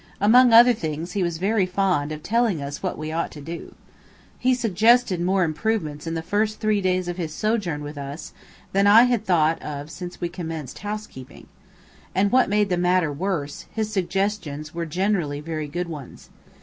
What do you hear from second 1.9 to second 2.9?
of telling us